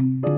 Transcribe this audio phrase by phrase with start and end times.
[0.00, 0.34] Buen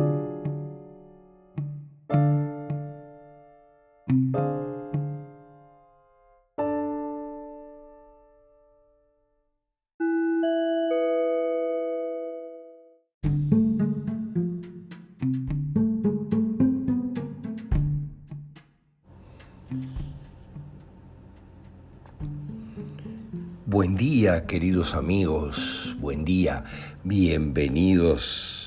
[23.97, 26.65] día, queridos amigos, buen día,
[27.05, 28.62] bienvenidos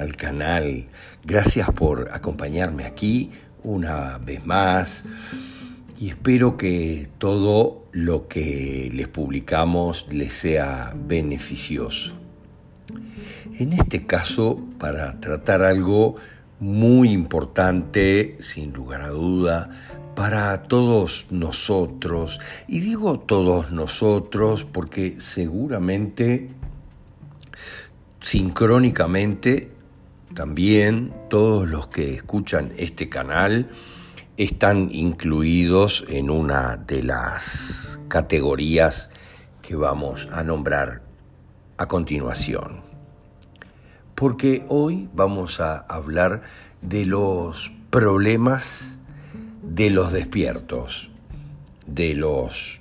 [0.00, 0.86] al canal.
[1.24, 3.30] Gracias por acompañarme aquí
[3.62, 5.04] una vez más
[5.98, 12.14] y espero que todo lo que les publicamos les sea beneficioso.
[13.58, 16.16] En este caso, para tratar algo
[16.58, 19.70] muy importante, sin lugar a duda,
[20.14, 22.40] para todos nosotros.
[22.68, 26.50] Y digo todos nosotros porque seguramente,
[28.20, 29.70] sincrónicamente,
[30.34, 33.70] también todos los que escuchan este canal
[34.36, 39.10] están incluidos en una de las categorías
[39.60, 41.02] que vamos a nombrar
[41.76, 42.82] a continuación.
[44.14, 46.42] Porque hoy vamos a hablar
[46.82, 48.98] de los problemas
[49.62, 51.10] de los despiertos,
[51.86, 52.79] de los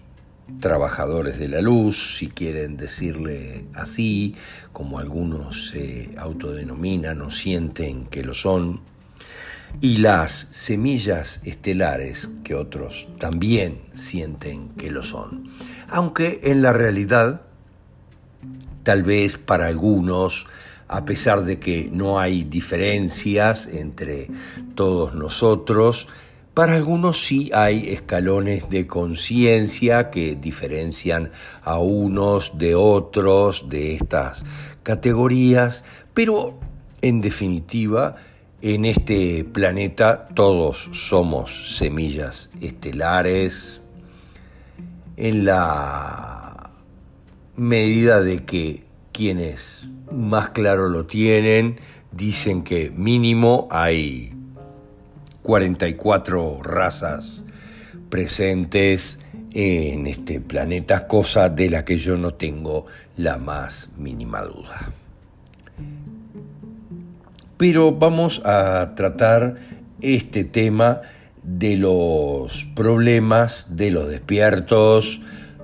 [0.59, 4.35] trabajadores de la luz, si quieren decirle así,
[4.73, 8.81] como algunos se autodenominan o sienten que lo son,
[9.81, 15.51] y las semillas estelares, que otros también sienten que lo son.
[15.87, 17.41] Aunque en la realidad,
[18.83, 20.47] tal vez para algunos,
[20.87, 24.27] a pesar de que no hay diferencias entre
[24.75, 26.07] todos nosotros,
[26.59, 31.31] para algunos sí hay escalones de conciencia que diferencian
[31.63, 34.43] a unos de otros de estas
[34.83, 36.59] categorías, pero
[37.01, 38.17] en definitiva,
[38.61, 43.79] en este planeta todos somos semillas estelares.
[45.15, 46.71] En la
[47.55, 48.83] medida de que
[49.13, 51.79] quienes más claro lo tienen
[52.11, 54.33] dicen que mínimo hay
[55.49, 57.43] 44 razas
[58.11, 59.17] presentes
[59.51, 62.85] en este planeta, cosa de la que yo no tengo
[63.17, 64.93] la más mínima duda.
[67.57, 69.55] Pero vamos a tratar
[70.01, 71.01] este tema
[71.41, 75.19] de los problemas de los despiertos,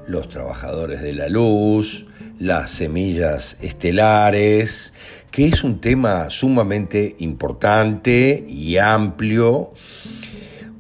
[0.08, 2.05] los trabajadores de la luz,
[2.40, 4.94] las semillas estelares,
[5.32, 9.72] que es un tema sumamente importante y amplio,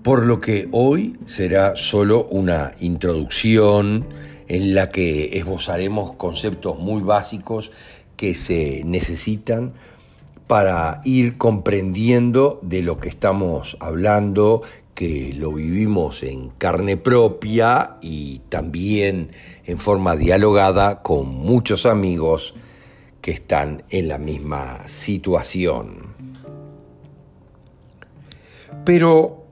[0.03, 4.05] por lo que hoy será solo una introducción
[4.47, 7.71] en la que esbozaremos conceptos muy básicos
[8.15, 9.73] que se necesitan
[10.47, 14.61] para ir comprendiendo de lo que estamos hablando
[14.95, 19.31] que lo vivimos en carne propia y también
[19.65, 22.55] en forma dialogada con muchos amigos
[23.21, 26.15] que están en la misma situación.
[28.85, 29.45] Pero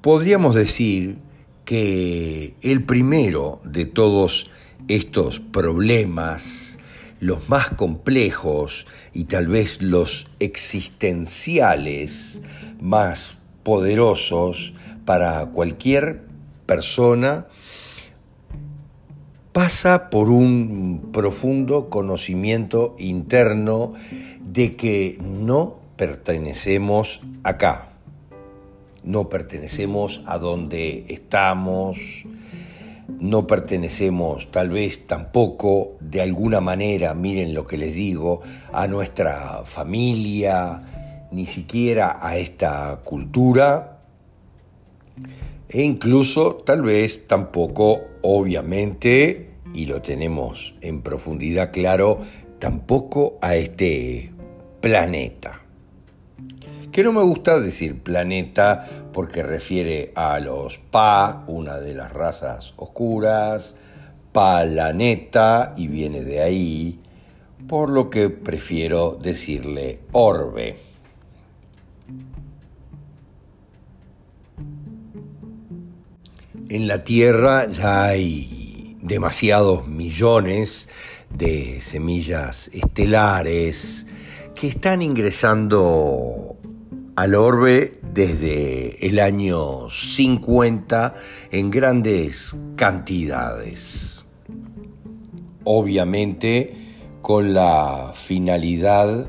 [0.00, 1.18] podríamos decir
[1.64, 4.50] que el primero de todos
[4.88, 6.80] estos problemas,
[7.20, 12.42] los más complejos y tal vez los existenciales
[12.80, 13.37] más
[13.68, 14.72] poderosos
[15.04, 16.22] para cualquier
[16.64, 17.48] persona,
[19.52, 23.92] pasa por un profundo conocimiento interno
[24.40, 27.90] de que no pertenecemos acá,
[29.04, 32.24] no pertenecemos a donde estamos,
[33.20, 38.40] no pertenecemos tal vez tampoco de alguna manera, miren lo que les digo,
[38.72, 40.97] a nuestra familia,
[41.30, 43.98] ni siquiera a esta cultura
[45.68, 52.20] e incluso tal vez tampoco, obviamente, y lo tenemos en profundidad claro,
[52.58, 54.32] tampoco a este
[54.80, 55.60] planeta.
[56.90, 62.72] Que no me gusta decir planeta porque refiere a los Pa, una de las razas
[62.76, 63.74] oscuras,
[64.32, 66.98] Palaneta, y viene de ahí,
[67.68, 70.87] por lo que prefiero decirle orbe.
[76.70, 80.90] En la Tierra ya hay demasiados millones
[81.30, 84.06] de semillas estelares
[84.54, 86.58] que están ingresando
[87.16, 91.14] al orbe desde el año 50
[91.52, 94.26] en grandes cantidades.
[95.64, 96.74] Obviamente
[97.22, 99.26] con la finalidad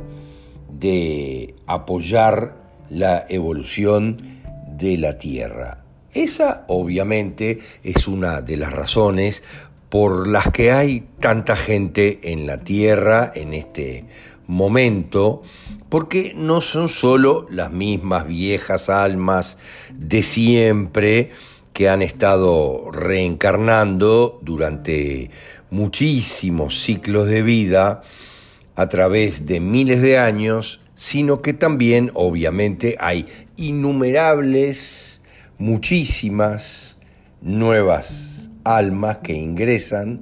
[0.77, 2.57] de apoyar
[2.89, 4.17] la evolución
[4.77, 5.78] de la Tierra.
[6.13, 9.43] Esa obviamente es una de las razones
[9.89, 14.05] por las que hay tanta gente en la Tierra en este
[14.47, 15.43] momento,
[15.89, 19.57] porque no son solo las mismas viejas almas
[19.93, 21.31] de siempre
[21.73, 25.29] que han estado reencarnando durante
[25.69, 28.01] muchísimos ciclos de vida
[28.75, 35.18] a través de miles de años, sino que también obviamente hay innumerables,
[35.59, 36.97] muchísimas
[37.41, 40.21] nuevas almas que ingresan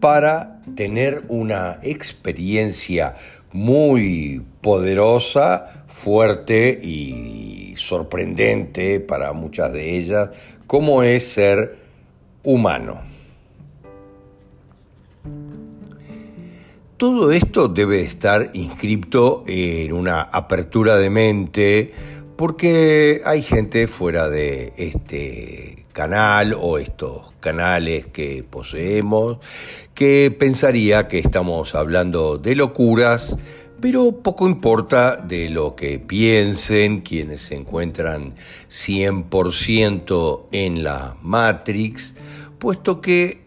[0.00, 3.14] para tener una experiencia
[3.52, 10.30] muy poderosa, fuerte y sorprendente para muchas de ellas,
[10.66, 11.76] como es ser
[12.42, 13.00] humano.
[16.96, 21.92] Todo esto debe estar inscripto en una apertura de mente
[22.40, 29.36] porque hay gente fuera de este canal o estos canales que poseemos
[29.92, 33.36] que pensaría que estamos hablando de locuras,
[33.78, 38.36] pero poco importa de lo que piensen quienes se encuentran
[38.70, 42.14] 100% en la Matrix,
[42.58, 43.42] puesto que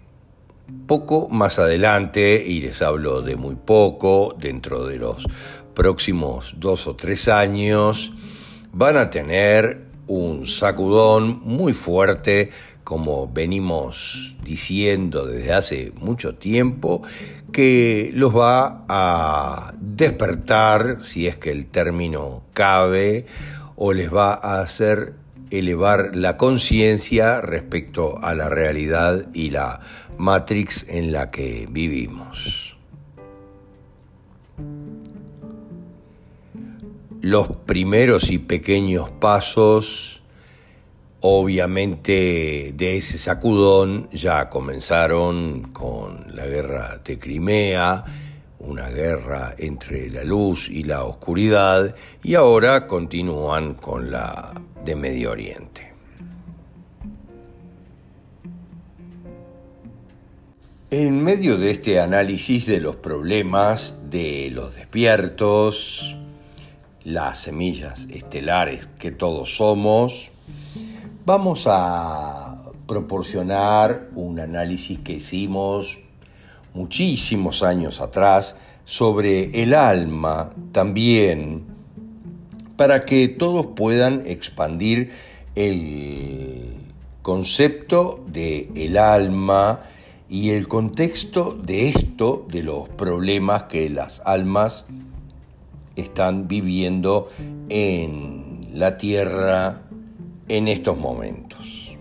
[0.85, 5.25] poco más adelante, y les hablo de muy poco, dentro de los
[5.73, 8.13] próximos dos o tres años,
[8.73, 12.49] van a tener un sacudón muy fuerte,
[12.83, 17.01] como venimos diciendo desde hace mucho tiempo,
[17.51, 23.25] que los va a despertar, si es que el término cabe,
[23.75, 25.13] o les va a hacer
[25.51, 29.79] elevar la conciencia respecto a la realidad y la
[30.17, 32.72] matrix en la que vivimos.
[37.23, 40.21] Los primeros y pequeños pasos,
[41.21, 48.03] obviamente, de ese sacudón ya comenzaron con la guerra de Crimea,
[48.59, 55.31] una guerra entre la luz y la oscuridad, y ahora continúan con la de Medio
[55.31, 55.93] Oriente.
[60.91, 66.17] En medio de este análisis de los problemas de los despiertos,
[67.03, 70.31] las semillas estelares que todos somos,
[71.25, 76.00] vamos a proporcionar un análisis que hicimos
[76.73, 78.55] muchísimos años atrás
[78.85, 81.65] sobre el alma también,
[82.75, 85.11] para que todos puedan expandir
[85.55, 86.73] el
[87.21, 89.81] concepto de el alma
[90.29, 94.85] y el contexto de esto, de los problemas que las almas
[95.95, 97.29] están viviendo
[97.69, 99.81] en la tierra
[100.47, 101.97] en estos momentos.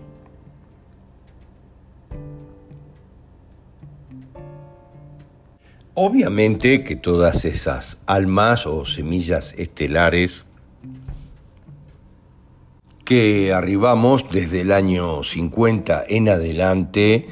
[5.95, 10.43] Obviamente que todas esas almas o semillas estelares
[13.05, 17.27] que arribamos desde el año 50 en adelante,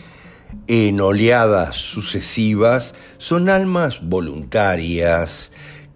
[0.67, 5.51] en oleadas sucesivas son almas voluntarias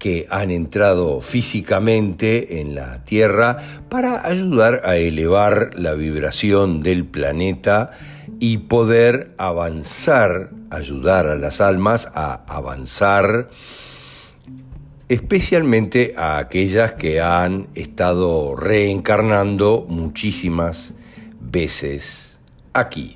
[0.05, 3.57] que han entrado físicamente en la Tierra
[3.89, 7.89] para ayudar a elevar la vibración del planeta
[8.39, 13.49] y poder avanzar, ayudar a las almas a avanzar,
[15.09, 20.93] especialmente a aquellas que han estado reencarnando muchísimas
[21.41, 22.39] veces
[22.73, 23.15] aquí.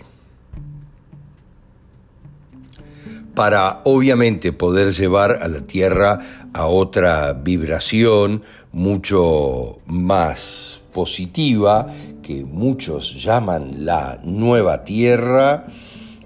[3.40, 6.20] Para obviamente poder llevar a la Tierra
[6.52, 8.44] a otra vibración
[8.74, 11.88] mucho más positiva,
[12.22, 15.68] que muchos llaman la nueva Tierra.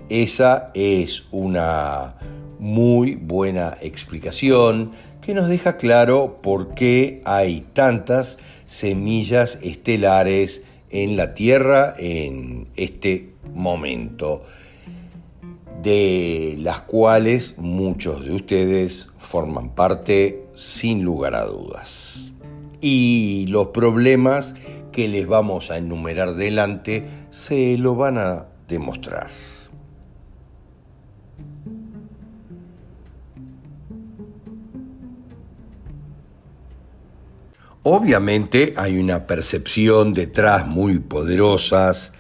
[0.09, 2.15] Esa es una
[2.57, 11.35] muy buena explicación que nos deja claro por qué hay tantas semillas estelares en la
[11.35, 14.41] Tierra en este momento
[15.83, 22.31] de las cuales muchos de ustedes forman parte sin lugar a dudas.
[22.79, 24.55] Y los problemas
[24.93, 29.27] que les vamos a enumerar delante se lo van a demostrar.
[37.85, 42.13] Obviamente hay una percepción detrás muy poderosas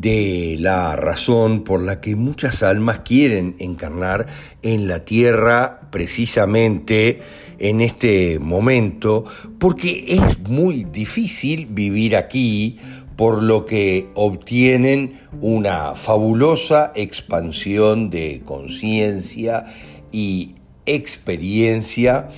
[0.00, 4.26] de la razón por la que muchas almas quieren encarnar
[4.62, 7.20] en la tierra precisamente
[7.58, 9.24] en este momento
[9.58, 12.78] porque es muy difícil vivir aquí
[13.16, 19.64] por lo que obtienen una fabulosa expansión de conciencia
[20.12, 22.28] y experiencia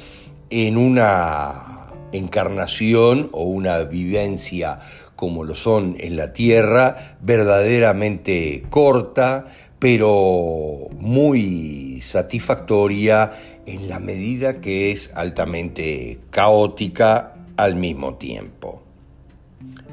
[0.50, 4.78] en una encarnación o una vivencia
[5.18, 9.48] como lo son en la Tierra, verdaderamente corta,
[9.80, 13.32] pero muy satisfactoria
[13.66, 18.80] en la medida que es altamente caótica al mismo tiempo.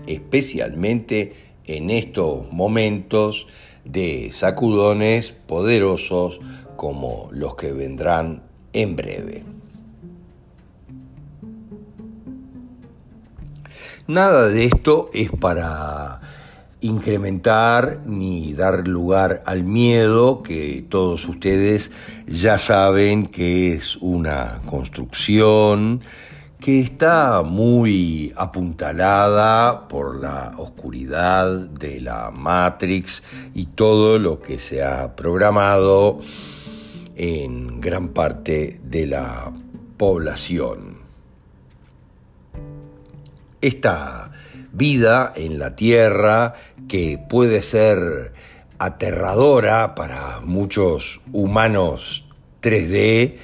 [0.05, 1.33] Especialmente
[1.65, 3.47] en estos momentos
[3.83, 6.39] de sacudones poderosos
[6.75, 9.54] como los que vendrán en breve.
[14.07, 16.21] Nada de esto es para
[16.79, 21.91] incrementar ni dar lugar al miedo que todos ustedes
[22.27, 26.01] ya saben que es una construcción
[26.59, 33.23] que está muy apuntalada por la oscuridad de la Matrix
[33.55, 36.19] y todo lo que se ha programado
[37.15, 39.51] en gran parte de la
[39.97, 40.94] población.
[43.61, 44.31] Esta
[44.73, 46.55] vida en la Tierra
[46.87, 48.33] que puede ser
[48.77, 52.25] aterradora para muchos humanos
[52.61, 53.35] 3D,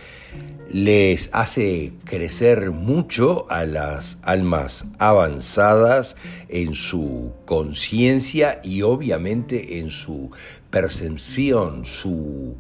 [0.70, 6.16] les hace crecer mucho a las almas avanzadas
[6.48, 10.32] en su conciencia y obviamente en su
[10.70, 12.56] percepción, su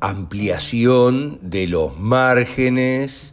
[0.00, 3.32] ampliación de los márgenes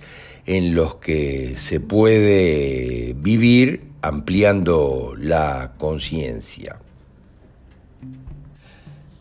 [0.49, 6.79] en los que se puede vivir ampliando la conciencia.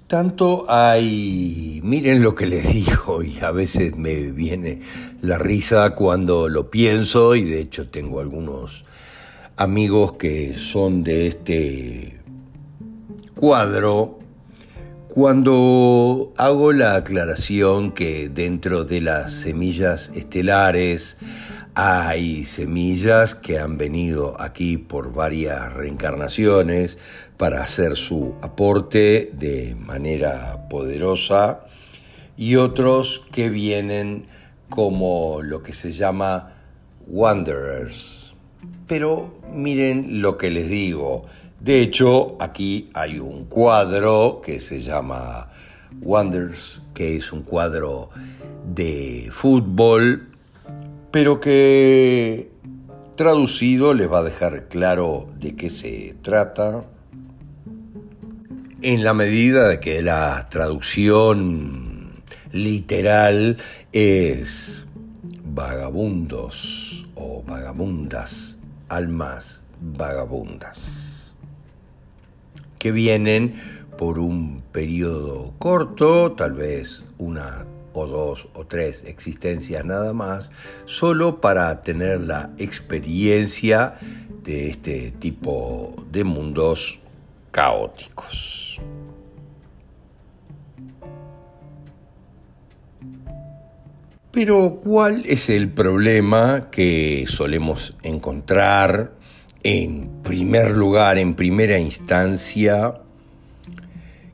[0.07, 4.81] Tanto hay, miren lo que les digo y a veces me viene
[5.21, 8.87] la risa cuando lo pienso y de hecho tengo algunos
[9.57, 12.21] amigos que son de este
[13.35, 14.18] cuadro
[15.19, 21.17] cuando hago la aclaración que dentro de las semillas estelares
[21.75, 26.99] hay semillas que han venido aquí por varias reencarnaciones
[27.37, 31.65] para hacer su aporte de manera poderosa
[32.37, 34.29] y otros que vienen
[34.69, 36.55] como lo que se llama
[37.09, 38.37] wanderers.
[38.87, 41.25] Pero miren lo que les digo,
[41.61, 45.51] de hecho, aquí hay un cuadro que se llama
[46.01, 48.11] Wonders, que es un cuadro
[48.65, 50.29] de fútbol,
[51.11, 52.53] pero que
[53.17, 56.85] traducido les va a dejar claro de qué se trata.
[58.81, 62.23] En la medida de que la traducción
[62.53, 63.57] literal
[63.93, 64.87] es
[65.45, 71.18] vagabundos o vagabundas, almas vagabundas
[72.79, 73.55] que vienen
[73.97, 80.51] por un periodo corto, tal vez una o dos o tres existencias nada más,
[80.85, 83.97] solo para tener la experiencia
[84.45, 87.01] de este tipo de mundos
[87.51, 88.81] caóticos.
[94.31, 99.18] Pero ¿cuál es el problema que solemos encontrar
[99.63, 103.01] en primer lugar, en primera instancia,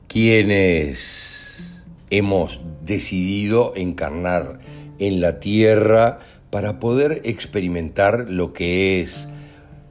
[0.07, 4.59] quienes hemos decidido encarnar
[4.99, 9.27] en la tierra para poder experimentar lo que es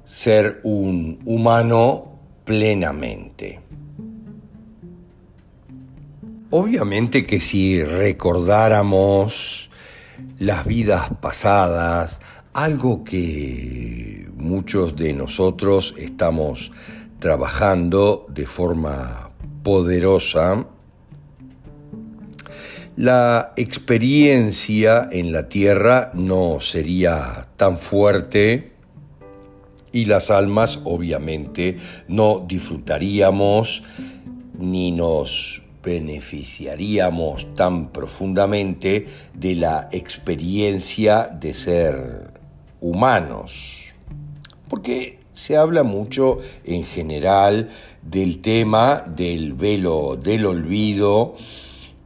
[0.04, 3.60] ser un humano plenamente.
[6.50, 9.70] Obviamente que si recordáramos
[10.38, 12.20] las vidas pasadas,
[12.54, 16.70] algo que muchos de nosotros estamos
[17.18, 19.30] trabajando de forma
[19.64, 20.64] poderosa,
[22.96, 28.73] la experiencia en la tierra no sería tan fuerte
[29.90, 33.82] y las almas obviamente no disfrutaríamos
[34.56, 42.33] ni nos beneficiaríamos tan profundamente de la experiencia de ser
[42.84, 43.94] humanos.
[44.68, 47.70] Porque se habla mucho en general
[48.02, 51.34] del tema del velo del olvido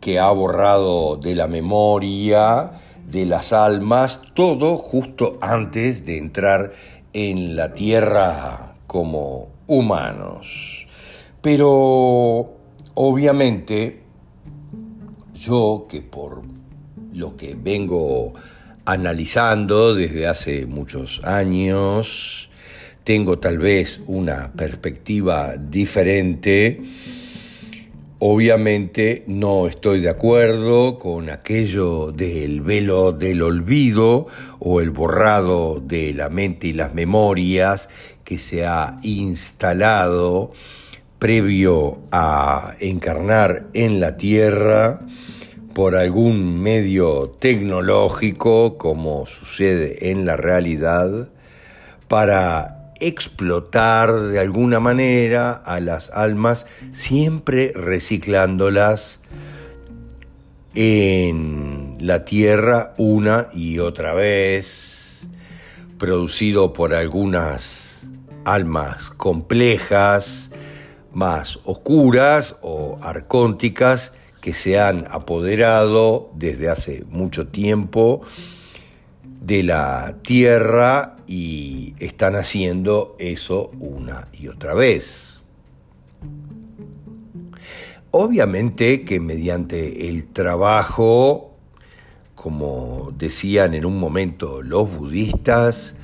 [0.00, 2.70] que ha borrado de la memoria
[3.04, 6.72] de las almas todo justo antes de entrar
[7.12, 10.86] en la tierra como humanos.
[11.42, 12.52] Pero
[12.94, 14.02] obviamente
[15.34, 16.42] yo que por
[17.12, 18.32] lo que vengo
[18.88, 22.48] analizando desde hace muchos años.
[23.04, 26.80] Tengo tal vez una perspectiva diferente.
[28.18, 34.26] Obviamente no estoy de acuerdo con aquello del velo del olvido
[34.58, 37.90] o el borrado de la mente y las memorias
[38.24, 40.52] que se ha instalado
[41.18, 45.00] previo a encarnar en la Tierra
[45.78, 51.28] por algún medio tecnológico, como sucede en la realidad,
[52.08, 59.20] para explotar de alguna manera a las almas, siempre reciclándolas
[60.74, 65.28] en la tierra una y otra vez,
[65.96, 68.08] producido por algunas
[68.44, 70.50] almas complejas,
[71.12, 74.10] más oscuras o arcónticas,
[74.48, 78.22] que se han apoderado desde hace mucho tiempo
[79.42, 85.42] de la tierra y están haciendo eso una y otra vez.
[88.10, 91.54] Obviamente que mediante el trabajo,
[92.34, 95.94] como decían en un momento los budistas,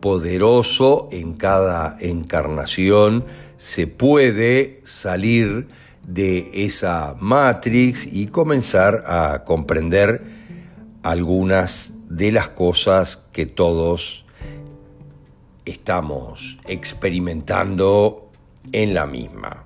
[0.00, 3.26] poderoso en cada encarnación,
[3.58, 5.68] se puede salir
[6.14, 10.22] de esa matrix y comenzar a comprender
[11.02, 14.24] algunas de las cosas que todos
[15.64, 18.30] estamos experimentando
[18.72, 19.64] en la misma.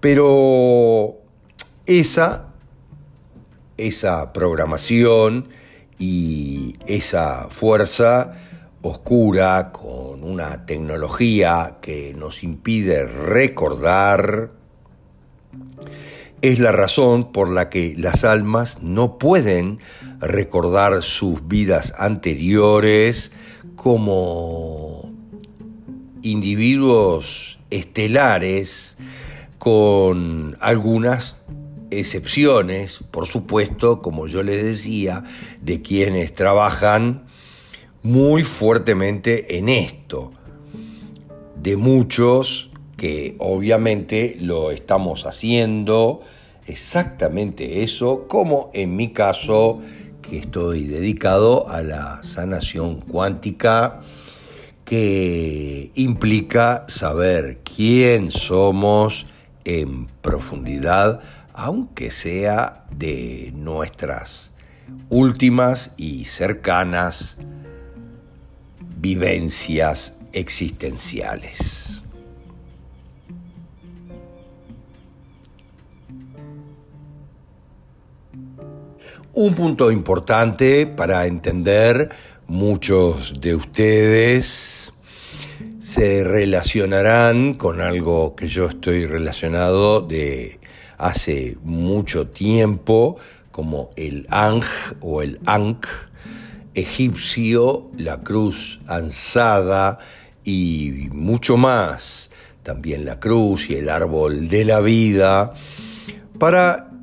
[0.00, 1.16] Pero
[1.86, 2.48] esa,
[3.76, 5.48] esa programación
[5.98, 8.34] y esa fuerza
[8.82, 14.50] oscura con una tecnología que nos impide recordar,
[16.44, 19.78] es la razón por la que las almas no pueden
[20.20, 23.32] recordar sus vidas anteriores
[23.76, 25.10] como
[26.20, 28.98] individuos estelares
[29.56, 31.38] con algunas
[31.90, 35.24] excepciones, por supuesto, como yo les decía,
[35.62, 37.24] de quienes trabajan
[38.02, 40.30] muy fuertemente en esto,
[41.56, 42.68] de muchos
[42.98, 46.20] que obviamente lo estamos haciendo
[46.66, 49.80] exactamente eso, como en mi caso,
[50.22, 54.00] que estoy dedicado a la sanación cuántica,
[54.84, 59.26] que implica saber quién somos
[59.64, 61.20] en profundidad,
[61.52, 64.52] aunque sea de nuestras
[65.08, 67.38] últimas y cercanas
[68.98, 72.03] vivencias existenciales.
[79.36, 82.08] Un punto importante para entender,
[82.46, 84.92] muchos de ustedes.
[85.80, 90.60] Se relacionarán con algo que yo estoy relacionado de
[90.98, 93.16] hace mucho tiempo,
[93.50, 94.66] como el Ankh
[95.00, 95.88] o el Ankh
[96.74, 99.98] egipcio, la cruz ansada
[100.44, 102.30] y mucho más,
[102.62, 105.54] también la cruz y el árbol de la vida,
[106.38, 106.93] para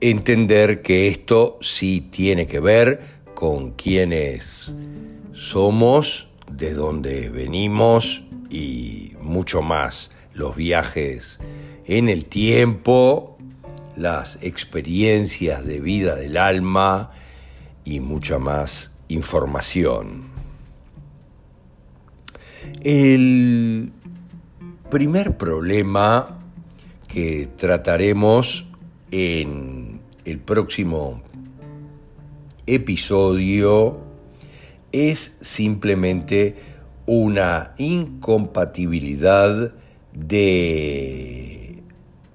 [0.00, 3.00] entender que esto sí tiene que ver
[3.34, 4.74] con quiénes
[5.32, 10.10] somos, de dónde venimos y mucho más.
[10.34, 11.40] Los viajes
[11.86, 13.38] en el tiempo,
[13.96, 17.10] las experiencias de vida del alma
[17.84, 20.24] y mucha más información.
[22.82, 23.90] El
[24.90, 26.38] primer problema
[27.08, 28.67] que trataremos
[29.10, 31.22] en el próximo
[32.66, 33.98] episodio
[34.92, 36.56] es simplemente
[37.06, 39.72] una incompatibilidad
[40.12, 41.82] de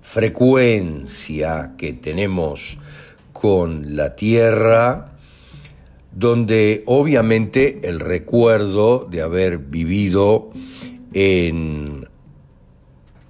[0.02, 2.78] frecuencia que tenemos
[3.32, 5.12] con la Tierra,
[6.12, 10.52] donde obviamente el recuerdo de haber vivido
[11.14, 12.08] en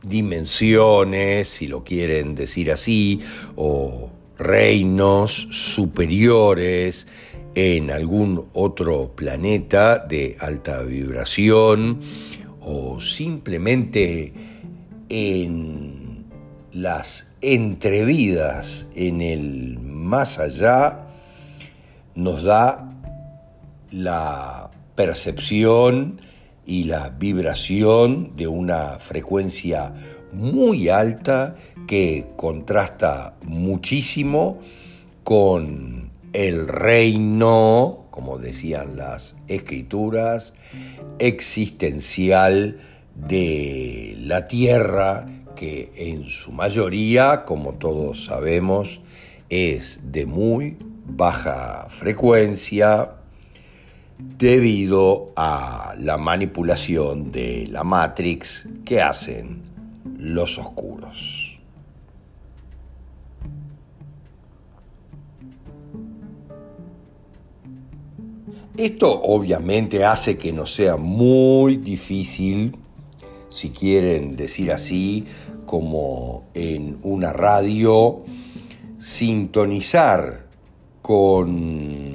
[0.03, 3.21] dimensiones, si lo quieren decir así,
[3.55, 7.07] o reinos superiores
[7.55, 12.01] en algún otro planeta de alta vibración
[12.61, 14.33] o simplemente
[15.09, 16.25] en
[16.71, 21.07] las entrevidas en el más allá
[22.15, 22.91] nos da
[23.91, 26.19] la percepción
[26.65, 29.93] y la vibración de una frecuencia
[30.31, 31.55] muy alta
[31.87, 34.59] que contrasta muchísimo
[35.23, 40.53] con el reino como decían las escrituras,
[41.17, 42.79] existencial
[43.15, 49.01] de la Tierra, que en su mayoría, como todos sabemos,
[49.49, 53.15] es de muy baja frecuencia
[54.17, 59.63] debido a la manipulación de la Matrix que hacen
[60.17, 61.59] los oscuros.
[68.75, 72.75] Esto obviamente hace que no sea muy difícil,
[73.49, 75.25] si quieren decir así,
[75.67, 78.23] como en una radio,
[78.97, 80.47] sintonizar
[81.03, 82.12] con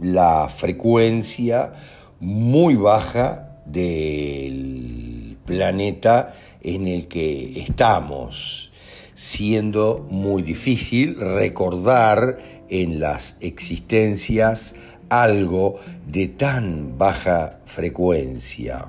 [0.00, 1.72] la frecuencia
[2.20, 8.72] muy baja del planeta en el que estamos,
[9.14, 14.74] siendo muy difícil recordar en las existencias
[15.08, 18.86] algo de tan baja frecuencia,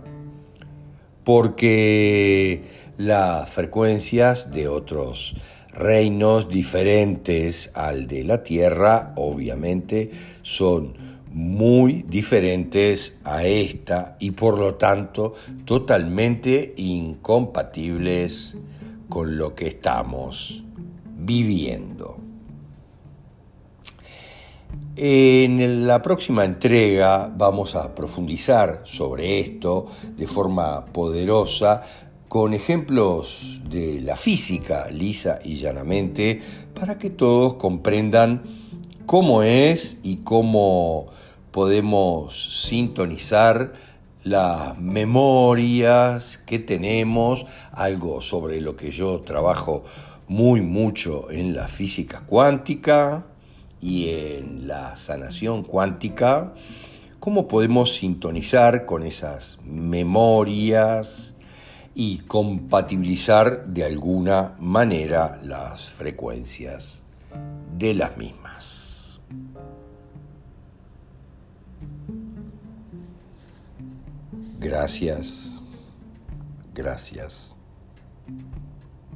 [1.23, 2.63] porque
[2.97, 5.35] las frecuencias de otros
[5.73, 10.93] reinos diferentes al de la Tierra, obviamente, son
[11.33, 18.57] muy diferentes a esta y por lo tanto totalmente incompatibles
[19.07, 20.63] con lo que estamos
[21.05, 22.17] viviendo.
[24.95, 31.81] En la próxima entrega vamos a profundizar sobre esto de forma poderosa
[32.31, 36.39] con ejemplos de la física lisa y llanamente
[36.73, 38.43] para que todos comprendan
[39.05, 41.07] cómo es y cómo
[41.51, 43.73] podemos sintonizar
[44.23, 49.83] las memorias que tenemos, algo sobre lo que yo trabajo
[50.29, 53.25] muy mucho en la física cuántica,
[53.81, 56.53] y en la sanación cuántica,
[57.19, 61.30] cómo podemos sintonizar con esas memorias
[61.93, 67.01] y compatibilizar de alguna manera las frecuencias
[67.77, 69.19] de las mismas.
[74.59, 75.59] Gracias,
[76.73, 77.55] gracias,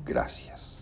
[0.03, 0.74] gracias.